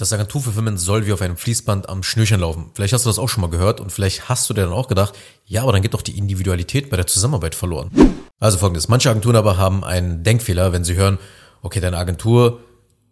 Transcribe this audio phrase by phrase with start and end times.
[0.00, 2.70] Das Agenturfulfillment soll wie auf einem Fließband am Schnürchen laufen.
[2.72, 4.86] Vielleicht hast du das auch schon mal gehört und vielleicht hast du dir dann auch
[4.86, 7.90] gedacht, ja, aber dann geht doch die Individualität bei der Zusammenarbeit verloren.
[8.38, 11.18] Also folgendes, manche Agenturen aber haben einen Denkfehler, wenn sie hören,
[11.62, 12.60] okay, deine Agentur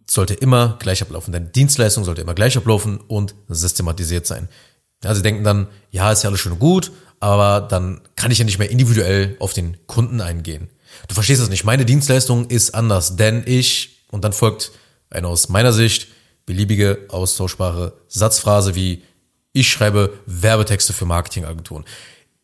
[0.09, 4.49] sollte immer gleich ablaufen, deine Dienstleistung sollte immer gleich ablaufen und systematisiert sein.
[5.03, 8.39] Ja, sie denken dann, ja, ist ja alles schön und gut, aber dann kann ich
[8.39, 10.71] ja nicht mehr individuell auf den Kunden eingehen.
[11.09, 14.71] Du verstehst das nicht, meine Dienstleistung ist anders, denn ich, und dann folgt
[15.11, 16.07] eine aus meiner Sicht
[16.47, 19.02] beliebige austauschbare Satzphrase wie
[19.52, 21.84] ich schreibe Werbetexte für Marketingagenturen.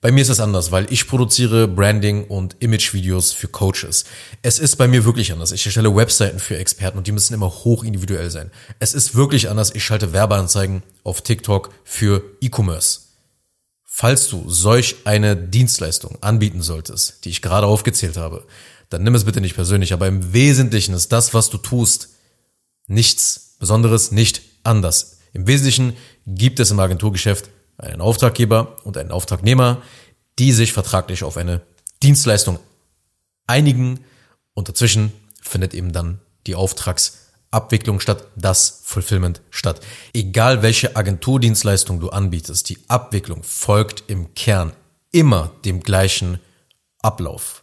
[0.01, 4.05] Bei mir ist es anders, weil ich produziere Branding und Imagevideos für Coaches.
[4.43, 5.53] Es ist bei mir wirklich anders.
[5.53, 8.51] Ich erstelle Webseiten für Experten und die müssen immer hoch individuell sein.
[8.81, 9.73] Es ist wirklich anders.
[9.75, 13.01] Ich schalte Werbeanzeigen auf TikTok für E-Commerce.
[13.85, 18.45] Falls du solch eine Dienstleistung anbieten solltest, die ich gerade aufgezählt habe,
[18.89, 22.09] dann nimm es bitte nicht persönlich, aber im Wesentlichen ist das, was du tust,
[22.89, 25.21] nichts Besonderes nicht anders.
[25.33, 27.49] Im Wesentlichen gibt es im Agenturgeschäft
[27.79, 29.81] einen Auftraggeber und einen Auftragnehmer,
[30.41, 31.61] die sich vertraglich auf eine
[32.03, 32.59] Dienstleistung
[33.47, 34.01] einigen
[34.55, 39.81] und dazwischen findet eben dann die Auftragsabwicklung statt, das Fulfillment statt.
[40.13, 44.73] Egal welche Agenturdienstleistung du anbietest, die Abwicklung folgt im Kern
[45.13, 46.41] immer dem gleichen
[47.01, 47.63] Ablauf.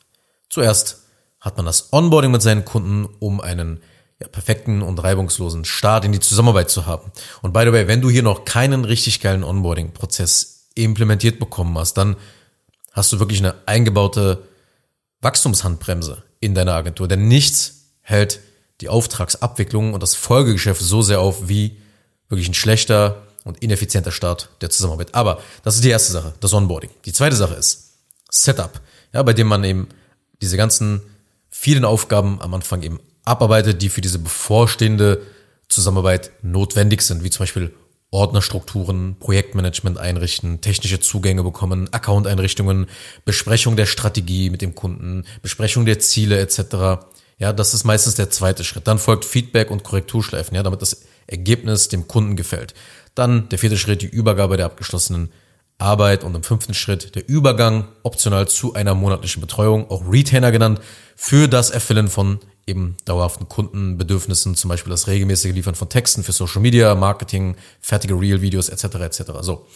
[0.50, 1.02] Zuerst
[1.42, 3.82] hat man das Onboarding mit seinen Kunden, um einen
[4.20, 7.12] ja, perfekten und reibungslosen Start in die Zusammenarbeit zu haben.
[7.42, 11.96] Und by the way, wenn du hier noch keinen richtig geilen Onboarding-Prozess implementiert bekommen hast,
[11.96, 12.16] dann
[12.92, 14.44] hast du wirklich eine eingebaute
[15.22, 17.08] Wachstumshandbremse in deiner Agentur.
[17.08, 18.40] Denn nichts hält
[18.82, 21.78] die Auftragsabwicklung und das Folgegeschäft so sehr auf wie
[22.30, 25.16] wirklich ein schlechter und ineffizienter Start der Zusammenarbeit.
[25.16, 26.90] Aber das ist die erste Sache, das Onboarding.
[27.06, 27.94] Die zweite Sache ist
[28.30, 28.80] Setup,
[29.14, 29.88] ja, bei dem man eben
[30.42, 31.02] diese ganzen
[31.50, 35.22] vielen Aufgaben am Anfang eben abarbeitet, die für diese bevorstehende
[35.68, 37.74] Zusammenarbeit notwendig sind, wie zum Beispiel
[38.12, 42.88] Ordnerstrukturen, Projektmanagement einrichten, technische Zugänge bekommen, Account-Einrichtungen,
[43.24, 47.04] Besprechung der Strategie mit dem Kunden, Besprechung der Ziele etc.
[47.38, 48.88] Ja, das ist meistens der zweite Schritt.
[48.88, 52.74] Dann folgt Feedback und Korrekturschleifen, ja, damit das Ergebnis dem Kunden gefällt.
[53.14, 55.32] Dann der vierte Schritt, die Übergabe der abgeschlossenen
[55.78, 60.82] Arbeit und im fünften Schritt der Übergang optional zu einer monatlichen Betreuung, auch Retainer genannt,
[61.22, 66.32] für das Erfüllen von eben dauerhaften Kundenbedürfnissen, zum Beispiel das regelmäßige Liefern von Texten für
[66.32, 68.86] Social Media, Marketing, fertige Real-Videos etc.
[68.96, 69.24] etc.
[69.42, 69.68] So,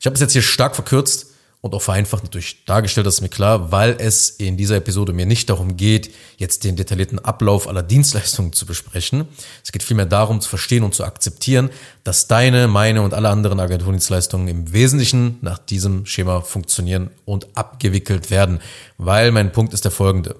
[0.00, 1.28] ich habe es jetzt hier stark verkürzt
[1.60, 5.24] und auch vereinfacht natürlich dargestellt, das ist mir klar, weil es in dieser Episode mir
[5.24, 9.28] nicht darum geht, jetzt den detaillierten Ablauf aller Dienstleistungen zu besprechen.
[9.62, 11.70] Es geht vielmehr darum zu verstehen und zu akzeptieren,
[12.02, 18.32] dass deine, meine und alle anderen Agenturdienstleistungen im Wesentlichen nach diesem Schema funktionieren und abgewickelt
[18.32, 18.58] werden.
[18.96, 20.34] Weil mein Punkt ist der folgende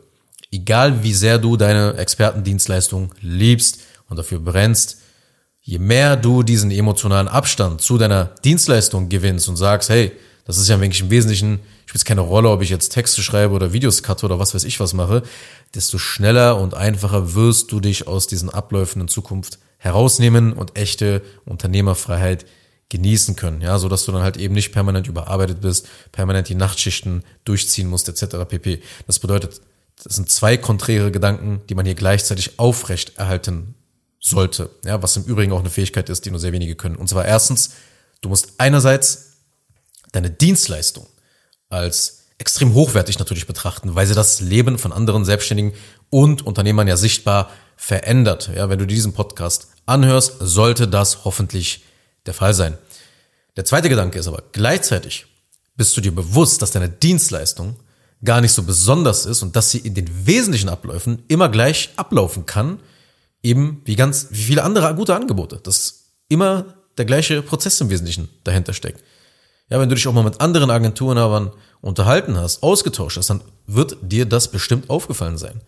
[0.51, 4.99] egal wie sehr du deine Expertendienstleistung liebst und dafür brennst,
[5.61, 10.13] je mehr du diesen emotionalen Abstand zu deiner Dienstleistung gewinnst und sagst, hey,
[10.47, 13.75] das ist ja wirklich im Wesentlichen, spielt keine Rolle, ob ich jetzt Texte schreibe oder
[13.75, 15.23] Videos cutte oder was weiß ich was mache,
[15.75, 21.23] desto schneller und einfacher wirst du dich aus diesen Abläufen in Zukunft herausnehmen und echte
[21.45, 22.47] Unternehmerfreiheit
[22.89, 26.55] genießen können, ja, so dass du dann halt eben nicht permanent überarbeitet bist, permanent die
[26.55, 28.37] Nachtschichten durchziehen musst, etc.
[28.49, 28.81] pp.
[29.07, 29.61] Das bedeutet,
[30.05, 33.75] das sind zwei konträre Gedanken, die man hier gleichzeitig aufrecht erhalten
[34.21, 34.71] sollte.
[34.85, 36.97] Ja, was im Übrigen auch eine Fähigkeit ist, die nur sehr wenige können.
[36.97, 37.71] Und zwar erstens,
[38.21, 39.33] du musst einerseits
[40.13, 41.07] deine Dienstleistung
[41.69, 45.73] als extrem hochwertig natürlich betrachten, weil sie das Leben von anderen Selbstständigen
[46.11, 48.51] und Unternehmern ja sichtbar verändert.
[48.55, 51.85] Ja, wenn du diesen Podcast anhörst, sollte das hoffentlich
[52.27, 52.79] der Fall sein.
[53.57, 55.27] Der zweite Gedanke ist aber gleichzeitig
[55.77, 57.77] bist du dir bewusst, dass deine Dienstleistung
[58.25, 62.47] gar nicht so besonders ist und dass sie in den wesentlichen Abläufen immer gleich ablaufen
[62.47, 62.81] kann,
[63.43, 68.29] eben wie ganz, wie viele andere gute Angebote, dass immer der gleiche Prozess im Wesentlichen
[68.43, 69.05] dahinter steckt.
[69.71, 73.99] Ja, wenn du dich auch mal mit anderen Agenturen unterhalten hast, ausgetauscht hast, dann wird
[74.03, 75.61] dir das bestimmt aufgefallen sein.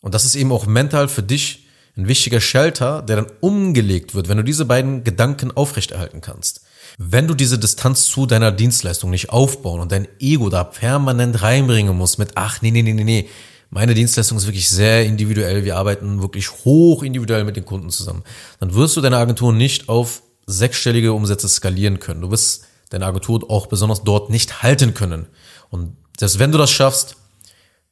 [0.00, 1.66] Und das ist eben auch mental für dich
[1.96, 6.62] ein wichtiger Shelter, der dann umgelegt wird, wenn du diese beiden Gedanken aufrechterhalten kannst.
[6.98, 11.96] Wenn du diese Distanz zu deiner Dienstleistung nicht aufbauen und dein Ego da permanent reinbringen
[11.96, 13.28] musst mit, ach nee, nee, nee, nee, nee,
[13.70, 18.22] meine Dienstleistung ist wirklich sehr individuell, wir arbeiten wirklich hoch individuell mit den Kunden zusammen,
[18.60, 22.20] dann wirst du deine Agentur nicht auf sechsstellige Umsätze skalieren können.
[22.20, 25.26] Du wirst deine Agentur auch besonders dort nicht halten können.
[25.70, 27.16] Und selbst wenn du das schaffst,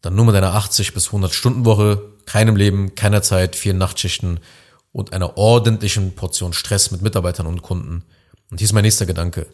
[0.02, 4.40] dann nur mit deiner 80 bis 100 Stunden Woche, keinem Leben, keiner Zeit, vier Nachtschichten
[4.92, 8.04] und einer ordentlichen Portion Stress mit Mitarbeitern und Kunden
[8.50, 9.46] und hier ist mein nächster Gedanke.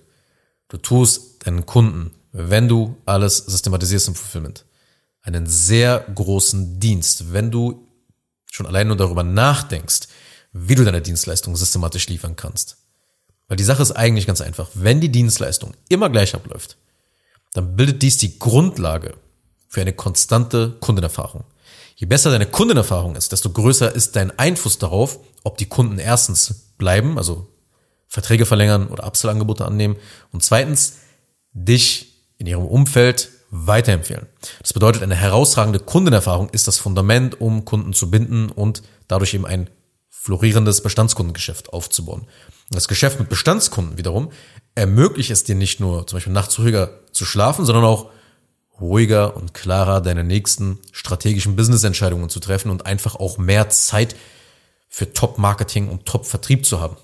[0.69, 4.65] Du tust deinen Kunden, wenn du alles systematisierst im Fulfillment,
[5.23, 7.89] einen sehr großen Dienst, wenn du
[8.51, 10.09] schon allein nur darüber nachdenkst,
[10.53, 12.79] wie du deine Dienstleistung systematisch liefern kannst.
[13.49, 14.71] Weil die Sache ist eigentlich ganz einfach.
[14.75, 16.77] Wenn die Dienstleistung immer gleich abläuft,
[17.53, 19.15] dann bildet dies die Grundlage
[19.69, 21.45] für eine konstante Kundenerfahrung.
[21.97, 26.73] Je besser deine Kundenerfahrung ist, desto größer ist dein Einfluss darauf, ob die Kunden erstens
[26.77, 27.49] bleiben, also
[28.17, 29.97] Verträge verlängern oder Upsell-Angebote annehmen
[30.33, 31.01] und zweitens
[31.53, 34.25] dich in ihrem Umfeld weiterempfehlen.
[34.63, 39.45] Das bedeutet, eine herausragende Kundenerfahrung ist das Fundament, um Kunden zu binden und dadurch eben
[39.45, 39.69] ein
[40.09, 42.27] florierendes Bestandskundengeschäft aufzubauen.
[42.71, 44.31] Das Geschäft mit Bestandskunden wiederum
[44.75, 48.09] ermöglicht es dir nicht nur zum Beispiel nachts ruhiger zu schlafen, sondern auch
[48.81, 54.17] ruhiger und klarer deine nächsten strategischen Business-Entscheidungen zu treffen und einfach auch mehr Zeit
[54.89, 56.97] für Top-Marketing und Top-Vertrieb zu haben.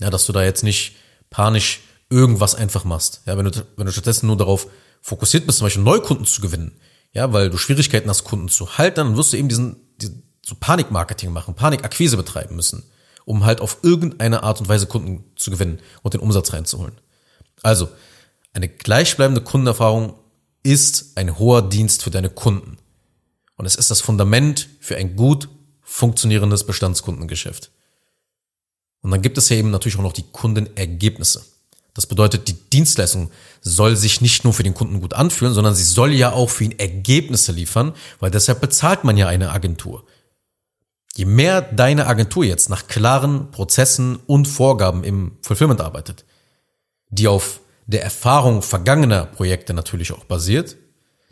[0.00, 0.96] Ja, dass du da jetzt nicht
[1.30, 3.22] panisch irgendwas einfach machst.
[3.26, 4.66] Ja, wenn du, wenn du stattdessen nur darauf
[5.00, 6.72] fokussiert bist, zum Beispiel Neukunden zu gewinnen,
[7.12, 10.54] ja, weil du Schwierigkeiten hast, Kunden zu halten, dann wirst du eben diesen, diesen so
[10.58, 12.84] Panikmarketing machen, Panikakquise betreiben müssen,
[13.24, 17.00] um halt auf irgendeine Art und Weise Kunden zu gewinnen und den Umsatz reinzuholen.
[17.62, 17.88] Also,
[18.52, 20.18] eine gleichbleibende Kundenerfahrung
[20.62, 22.78] ist ein hoher Dienst für deine Kunden.
[23.56, 25.48] Und es ist das Fundament für ein gut
[25.82, 27.70] funktionierendes Bestandskundengeschäft.
[29.02, 31.44] Und dann gibt es ja eben natürlich auch noch die Kundenergebnisse.
[31.94, 33.30] Das bedeutet, die Dienstleistung
[33.60, 36.64] soll sich nicht nur für den Kunden gut anfühlen, sondern sie soll ja auch für
[36.64, 40.04] ihn Ergebnisse liefern, weil deshalb bezahlt man ja eine Agentur.
[41.16, 46.24] Je mehr deine Agentur jetzt nach klaren Prozessen und Vorgaben im Fulfillment arbeitet,
[47.08, 50.76] die auf der Erfahrung vergangener Projekte natürlich auch basiert,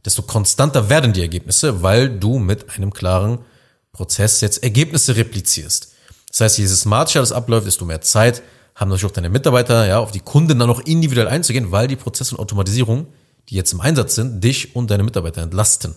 [0.04, 3.38] desto konstanter werden die Ergebnisse, weil du mit einem klaren
[3.92, 5.92] Prozess jetzt Ergebnisse replizierst.
[6.30, 8.42] Das heißt, je systematischer das abläuft, desto mehr Zeit
[8.74, 11.96] haben natürlich auch deine Mitarbeiter, ja, auf die Kunden dann noch individuell einzugehen, weil die
[11.96, 13.06] Prozesse und Automatisierung,
[13.48, 15.94] die jetzt im Einsatz sind, dich und deine Mitarbeiter entlasten.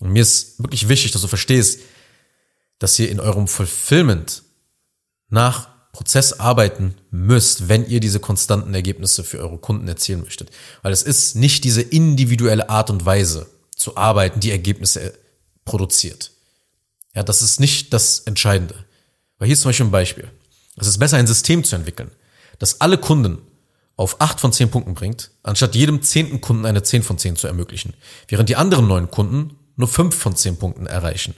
[0.00, 1.80] Und mir ist wirklich wichtig, dass du verstehst,
[2.78, 4.42] dass ihr in eurem Fulfillment
[5.28, 10.50] nach Prozess arbeiten müsst, wenn ihr diese konstanten Ergebnisse für eure Kunden erzielen möchtet.
[10.82, 13.46] Weil es ist nicht diese individuelle Art und Weise
[13.76, 15.12] zu arbeiten, die Ergebnisse
[15.64, 16.30] produziert.
[17.14, 18.86] Ja, das ist nicht das Entscheidende.
[19.40, 20.28] Weil hier ist zum Beispiel ein Beispiel.
[20.76, 22.10] Es ist besser, ein System zu entwickeln,
[22.60, 23.38] das alle Kunden
[23.96, 27.46] auf acht von zehn Punkten bringt, anstatt jedem zehnten Kunden eine zehn von zehn zu
[27.46, 27.94] ermöglichen,
[28.28, 31.34] während die anderen neun Kunden nur fünf von zehn Punkten erreichen.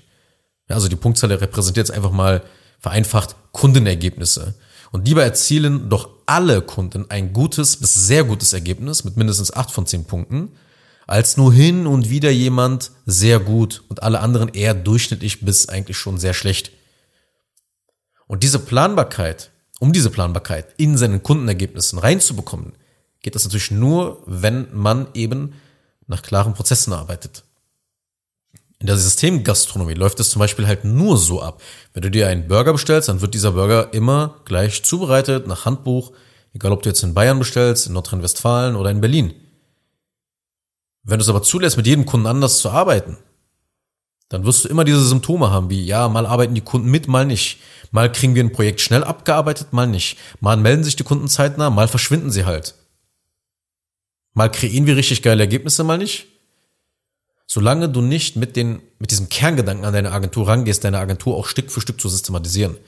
[0.69, 2.43] Ja, also die Punktzahl repräsentiert jetzt einfach mal
[2.81, 4.55] vereinfacht Kundenergebnisse.
[4.91, 9.71] Und lieber erzielen doch alle Kunden ein gutes bis sehr gutes Ergebnis mit mindestens acht
[9.71, 10.51] von zehn Punkten,
[11.07, 15.97] als nur hin und wieder jemand sehr gut und alle anderen eher durchschnittlich bis eigentlich
[15.97, 16.73] schon sehr schlecht.
[18.33, 22.73] Und diese Planbarkeit, um diese Planbarkeit in seinen Kundenergebnissen reinzubekommen,
[23.21, 25.53] geht das natürlich nur, wenn man eben
[26.07, 27.45] nach klaren Prozessen arbeitet.
[28.79, 31.61] In der Systemgastronomie läuft es zum Beispiel halt nur so ab.
[31.93, 36.13] Wenn du dir einen Burger bestellst, dann wird dieser Burger immer gleich zubereitet, nach Handbuch,
[36.55, 39.35] egal ob du jetzt in Bayern bestellst, in Nordrhein-Westfalen oder in Berlin.
[41.03, 43.19] Wenn du es aber zulässt, mit jedem Kunden anders zu arbeiten,
[44.33, 47.27] dann wirst du immer diese Symptome haben, wie, ja, mal arbeiten die Kunden mit, mal
[47.27, 47.61] nicht.
[47.91, 50.17] Mal kriegen wir ein Projekt schnell abgearbeitet, mal nicht.
[50.41, 52.75] Mal melden sich die Kunden zeitnah, mal verschwinden sie halt.
[54.33, 56.29] Mal kreieren wir richtig geile Ergebnisse, mal nicht.
[57.47, 61.47] Solange du nicht mit, den, mit diesem Kerngedanken an deine Agentur rangehst, deine Agentur auch
[61.47, 62.79] Stück für Stück zu systematisieren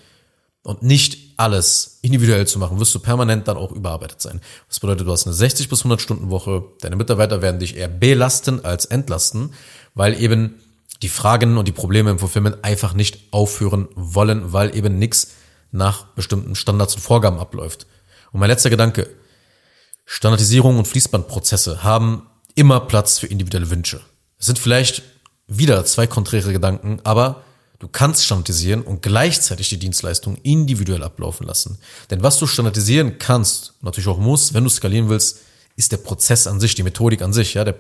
[0.63, 4.41] und nicht alles individuell zu machen, wirst du permanent dann auch überarbeitet sein.
[4.69, 7.89] Das bedeutet, du hast eine 60 bis 100 Stunden Woche, deine Mitarbeiter werden dich eher
[7.89, 9.53] belasten als entlasten,
[9.95, 10.55] weil eben
[11.03, 15.33] die Fragen und die Probleme im Fulfillment einfach nicht aufhören wollen, weil eben nichts
[15.71, 17.87] nach bestimmten Standards und Vorgaben abläuft.
[18.33, 19.09] Und mein letzter Gedanke,
[20.07, 24.01] Standardisierung und Fließbandprozesse haben immer Platz für individuelle Wünsche.
[24.39, 25.03] Es sind vielleicht
[25.47, 27.43] wieder zwei konträre Gedanken, aber
[27.79, 31.79] du kannst standardisieren und gleichzeitig die Dienstleistung individuell ablaufen lassen.
[32.11, 35.41] Denn was du standardisieren kannst, natürlich auch musst, wenn du skalieren willst,
[35.77, 37.55] ist der Prozess an sich, die Methodik an sich.
[37.55, 37.77] Ja, der,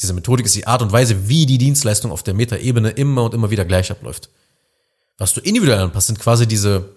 [0.00, 3.34] diese Methodik ist die Art und Weise, wie die Dienstleistung auf der Metaebene immer und
[3.34, 4.30] immer wieder gleich abläuft.
[5.18, 6.90] Was du individuell anpasst, sind quasi diese,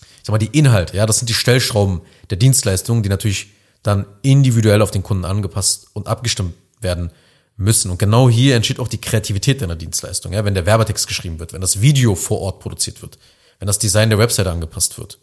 [0.00, 0.96] ich sag mal, die Inhalte.
[0.96, 2.00] Ja, das sind die Stellschrauben
[2.30, 7.12] der Dienstleistung, die natürlich dann individuell auf den Kunden angepasst und abgestimmt werden
[7.56, 7.90] müssen.
[7.90, 10.32] Und genau hier entsteht auch die Kreativität deiner Dienstleistung.
[10.32, 13.18] Ja, wenn der Werbetext geschrieben wird, wenn das Video vor Ort produziert wird,
[13.58, 15.18] wenn das Design der Webseite angepasst wird.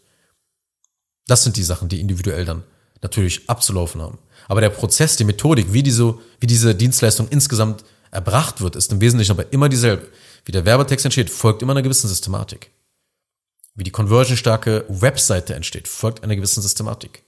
[1.26, 2.62] Das sind die Sachen, die individuell dann
[3.02, 4.18] natürlich abzulaufen haben.
[4.48, 9.00] Aber der Prozess, die Methodik, wie diese, wie diese Dienstleistung insgesamt erbracht wird, ist im
[9.00, 10.08] Wesentlichen aber immer dieselbe.
[10.44, 12.70] Wie der Werbetext entsteht, folgt immer einer gewissen Systematik.
[13.74, 17.22] Wie die conversionstarke Webseite entsteht, folgt einer gewissen Systematik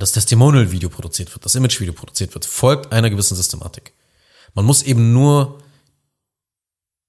[0.00, 3.92] das Testimonial-Video produziert wird, das Image-Video produziert wird, folgt einer gewissen Systematik.
[4.54, 5.62] Man muss eben nur,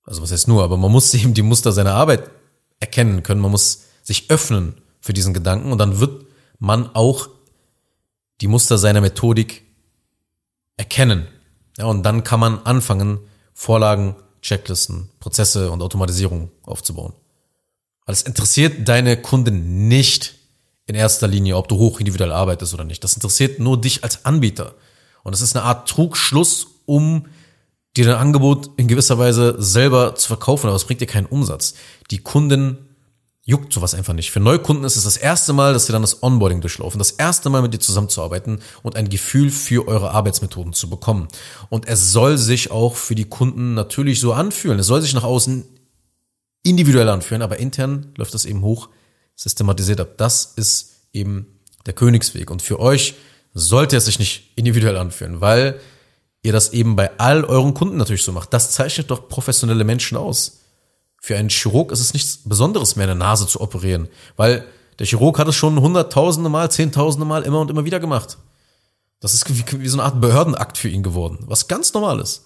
[0.04, 2.30] also was heißt nur, aber man muss eben die Muster seiner Arbeit
[2.80, 6.26] erkennen können, man muss sich öffnen für diesen Gedanken und dann wird
[6.60, 7.30] man auch
[8.42, 9.64] die Muster seiner Methodik
[10.78, 11.28] erkennen.
[11.78, 13.20] Ja, und dann kann man anfangen,
[13.54, 17.14] Vorlagen, Checklisten, Prozesse und Automatisierung aufzubauen.
[18.06, 20.36] Es interessiert deine Kunden nicht
[20.86, 23.04] in erster Linie, ob du hoch individuell arbeitest oder nicht.
[23.04, 24.76] Das interessiert nur dich als Anbieter.
[25.24, 27.26] Und es ist eine Art Trugschluss, um
[27.98, 31.74] dir dein Angebot in gewisser Weise selber zu verkaufen, aber es bringt dir keinen Umsatz.
[32.12, 32.87] Die Kunden
[33.48, 34.30] juckt sowas einfach nicht.
[34.30, 37.50] Für Neukunden ist es das erste Mal, dass sie dann das Onboarding durchlaufen, das erste
[37.50, 41.30] Mal mit dir zusammenzuarbeiten und ein Gefühl für eure Arbeitsmethoden zu bekommen.
[41.70, 44.78] Und es soll sich auch für die Kunden natürlich so anfühlen.
[44.80, 45.64] Es soll sich nach außen
[46.64, 48.90] individuell anfühlen, aber intern läuft das eben hoch
[49.36, 50.18] systematisiert ab.
[50.18, 51.48] Das ist eben
[51.86, 52.52] der Königsweg.
[52.52, 53.16] Und für euch
[53.54, 55.80] sollte es sich nicht individuell anfühlen, weil
[56.44, 58.54] ihr das eben bei all euren Kunden natürlich so macht.
[58.54, 60.64] Das zeichnet doch professionelle Menschen aus.
[61.28, 64.08] Für einen Chirurg ist es nichts Besonderes mehr, eine Nase zu operieren,
[64.38, 64.66] weil
[64.98, 68.38] der Chirurg hat es schon hunderttausende Mal, zehntausende Mal immer und immer wieder gemacht.
[69.20, 72.46] Das ist wie, wie so eine Art Behördenakt für ihn geworden, was ganz normal ist.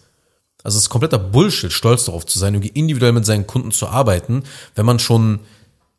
[0.63, 3.87] Also es ist kompletter Bullshit, stolz darauf zu sein, irgendwie individuell mit seinen Kunden zu
[3.87, 5.41] arbeiten, wenn man schon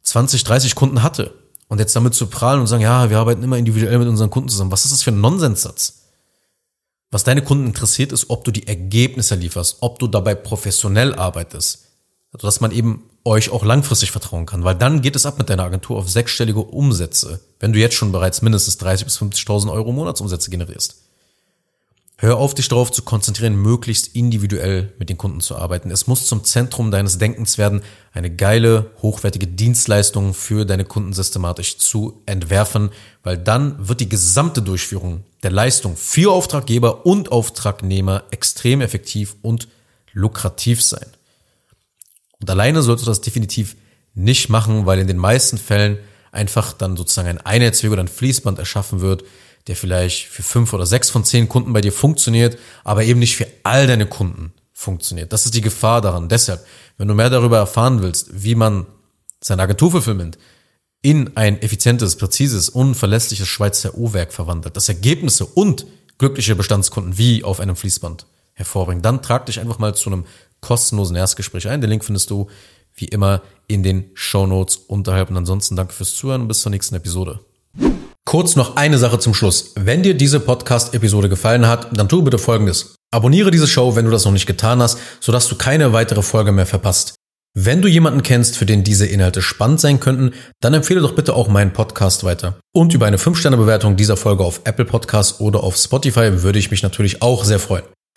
[0.02, 1.34] 20, 30 Kunden hatte.
[1.68, 4.48] Und jetzt damit zu prahlen und sagen, ja, wir arbeiten immer individuell mit unseren Kunden
[4.48, 4.72] zusammen.
[4.72, 6.00] Was ist das für ein Nonsenssatz?
[7.12, 11.91] Was deine Kunden interessiert, ist, ob du die Ergebnisse lieferst, ob du dabei professionell arbeitest.
[12.32, 15.50] Also, dass man eben euch auch langfristig vertrauen kann, weil dann geht es ab mit
[15.50, 19.92] deiner Agentur auf sechsstellige Umsätze, wenn du jetzt schon bereits mindestens 30 bis 50.000 Euro
[19.92, 20.96] Monatsumsätze generierst.
[22.22, 25.90] Hör auf, dich darauf zu konzentrieren, möglichst individuell mit den Kunden zu arbeiten.
[25.90, 31.78] Es muss zum Zentrum deines Denkens werden, eine geile, hochwertige Dienstleistung für deine Kunden systematisch
[31.78, 32.90] zu entwerfen,
[33.24, 39.66] weil dann wird die gesamte Durchführung der Leistung für Auftraggeber und Auftragnehmer extrem effektiv und
[40.12, 41.06] lukrativ sein.
[42.42, 43.76] Und alleine solltest du das definitiv
[44.14, 45.98] nicht machen, weil in den meisten Fällen
[46.32, 49.24] einfach dann sozusagen ein Einheitsweg oder ein Fließband erschaffen wird,
[49.68, 53.36] der vielleicht für fünf oder sechs von zehn Kunden bei dir funktioniert, aber eben nicht
[53.36, 55.32] für all deine Kunden funktioniert.
[55.32, 56.28] Das ist die Gefahr daran.
[56.28, 56.66] Deshalb,
[56.98, 58.86] wenn du mehr darüber erfahren willst, wie man
[59.40, 60.36] sein Agenturfulfillment
[61.00, 65.86] in ein effizientes, präzises, unverlässliches Schweizer U-Werk verwandelt, das Ergebnisse und
[66.18, 68.26] glückliche Bestandskunden wie auf einem Fließband
[68.62, 70.24] hervorbringt, dann trag dich einfach mal zu einem
[70.60, 71.80] kostenlosen Erstgespräch ein.
[71.80, 72.48] Den Link findest du
[72.94, 75.30] wie immer in den Show Notes unterhalb.
[75.30, 77.40] Und ansonsten danke fürs Zuhören und bis zur nächsten Episode.
[78.24, 79.72] Kurz noch eine Sache zum Schluss.
[79.74, 82.94] Wenn dir diese Podcast-Episode gefallen hat, dann tu bitte Folgendes.
[83.10, 86.52] Abonniere diese Show, wenn du das noch nicht getan hast, sodass du keine weitere Folge
[86.52, 87.14] mehr verpasst.
[87.54, 91.34] Wenn du jemanden kennst, für den diese Inhalte spannend sein könnten, dann empfehle doch bitte
[91.34, 92.58] auch meinen Podcast weiter.
[92.72, 96.82] Und über eine 5-Sterne-Bewertung dieser Folge auf Apple Podcasts oder auf Spotify würde ich mich
[96.82, 97.84] natürlich auch sehr freuen.